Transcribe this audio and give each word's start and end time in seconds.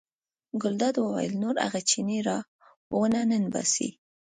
ګلداد 0.61 0.95
وویل 0.99 1.33
نور 1.43 1.55
هغه 1.65 1.79
چینی 1.89 2.19
را 2.27 2.37
ونه 2.97 3.21
ننباسئ. 3.29 3.89